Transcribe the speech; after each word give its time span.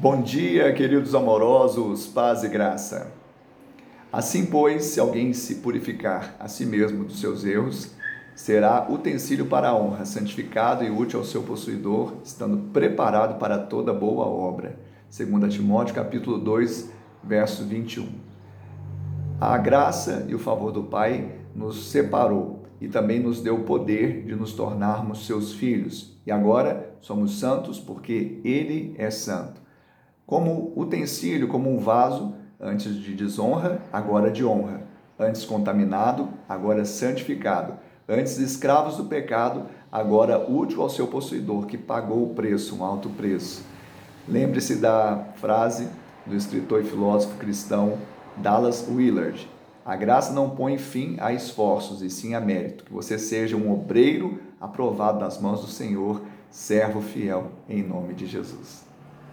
Bom 0.00 0.22
dia, 0.22 0.72
queridos 0.72 1.12
amorosos, 1.12 2.06
paz 2.06 2.44
e 2.44 2.48
graça. 2.48 3.10
Assim, 4.12 4.46
pois, 4.46 4.84
se 4.84 5.00
alguém 5.00 5.32
se 5.32 5.56
purificar 5.56 6.36
a 6.38 6.46
si 6.46 6.64
mesmo 6.64 7.02
dos 7.02 7.20
seus 7.20 7.44
erros, 7.44 7.96
será 8.32 8.86
utensílio 8.88 9.46
para 9.46 9.70
a 9.70 9.76
honra, 9.76 10.04
santificado 10.04 10.84
e 10.84 10.90
útil 10.90 11.18
ao 11.18 11.24
seu 11.24 11.42
possuidor, 11.42 12.12
estando 12.22 12.70
preparado 12.70 13.40
para 13.40 13.58
toda 13.58 13.92
boa 13.92 14.24
obra. 14.24 14.78
2 15.10 15.52
Timóteo 15.52 15.96
capítulo 15.96 16.38
2, 16.38 16.92
verso 17.24 17.64
21. 17.64 18.08
A 19.40 19.58
graça 19.58 20.26
e 20.28 20.34
o 20.34 20.38
favor 20.38 20.70
do 20.70 20.84
Pai 20.84 21.40
nos 21.56 21.90
separou 21.90 22.62
e 22.80 22.86
também 22.86 23.18
nos 23.18 23.40
deu 23.40 23.56
o 23.56 23.64
poder 23.64 24.24
de 24.24 24.36
nos 24.36 24.52
tornarmos 24.52 25.26
seus 25.26 25.54
filhos. 25.54 26.16
E 26.24 26.30
agora 26.30 26.94
somos 27.00 27.40
santos 27.40 27.80
porque 27.80 28.38
ele 28.44 28.94
é 28.96 29.10
santo 29.10 29.66
como 30.28 30.74
utensílio, 30.76 31.48
como 31.48 31.74
um 31.74 31.78
vaso, 31.78 32.34
antes 32.60 32.94
de 32.96 33.14
desonra, 33.14 33.80
agora 33.90 34.30
de 34.30 34.44
honra, 34.44 34.82
antes 35.18 35.42
contaminado, 35.42 36.28
agora 36.46 36.84
santificado, 36.84 37.72
antes 38.06 38.36
escravos 38.36 38.98
do 38.98 39.06
pecado, 39.06 39.62
agora 39.90 40.38
útil 40.38 40.82
ao 40.82 40.90
seu 40.90 41.06
possuidor, 41.06 41.64
que 41.64 41.78
pagou 41.78 42.24
o 42.24 42.34
preço, 42.34 42.76
um 42.76 42.84
alto 42.84 43.08
preço. 43.08 43.64
Lembre-se 44.28 44.76
da 44.76 45.28
frase 45.36 45.88
do 46.26 46.36
escritor 46.36 46.82
e 46.82 46.86
filósofo 46.86 47.38
cristão 47.38 47.96
Dallas 48.36 48.86
Willard: 48.86 49.48
A 49.82 49.96
graça 49.96 50.34
não 50.34 50.50
põe 50.50 50.76
fim 50.76 51.16
a 51.20 51.32
esforços, 51.32 52.02
e 52.02 52.10
sim 52.10 52.34
a 52.34 52.40
mérito. 52.40 52.84
Que 52.84 52.92
você 52.92 53.18
seja 53.18 53.56
um 53.56 53.72
obreiro 53.72 54.38
aprovado 54.60 55.20
nas 55.20 55.40
mãos 55.40 55.62
do 55.62 55.68
Senhor, 55.68 56.20
servo 56.50 57.00
fiel, 57.00 57.50
em 57.66 57.82
nome 57.82 58.12
de 58.12 58.26
Jesus. 58.26 58.87